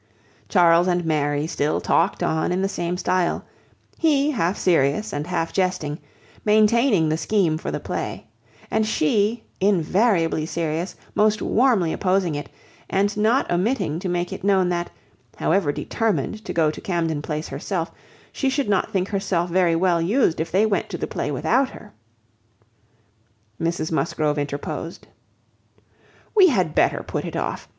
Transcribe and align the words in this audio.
Charles 0.49 0.87
and 0.87 1.05
Mary 1.05 1.45
still 1.45 1.79
talked 1.79 2.23
on 2.23 2.51
in 2.51 2.63
the 2.63 2.67
same 2.67 2.97
style; 2.97 3.45
he, 3.99 4.31
half 4.31 4.57
serious 4.57 5.13
and 5.13 5.27
half 5.27 5.53
jesting, 5.53 5.99
maintaining 6.43 7.07
the 7.07 7.17
scheme 7.17 7.55
for 7.59 7.69
the 7.69 7.79
play, 7.79 8.25
and 8.71 8.83
she, 8.87 9.43
invariably 9.59 10.43
serious, 10.47 10.95
most 11.13 11.39
warmly 11.39 11.93
opposing 11.93 12.33
it, 12.33 12.49
and 12.89 13.15
not 13.15 13.51
omitting 13.51 13.99
to 13.99 14.09
make 14.09 14.33
it 14.33 14.43
known 14.43 14.69
that, 14.69 14.89
however 15.37 15.71
determined 15.71 16.43
to 16.45 16.51
go 16.51 16.71
to 16.71 16.81
Camden 16.81 17.21
Place 17.21 17.49
herself, 17.49 17.91
she 18.31 18.49
should 18.49 18.69
not 18.69 18.91
think 18.91 19.09
herself 19.09 19.51
very 19.51 19.75
well 19.75 20.01
used, 20.01 20.39
if 20.39 20.51
they 20.51 20.65
went 20.65 20.89
to 20.89 20.97
the 20.97 21.05
play 21.05 21.29
without 21.29 21.69
her. 21.69 21.93
Mrs 23.61 23.91
Musgrove 23.91 24.39
interposed. 24.39 25.05
"We 26.33 26.47
had 26.47 26.73
better 26.73 27.03
put 27.03 27.23
it 27.23 27.35
off. 27.35 27.67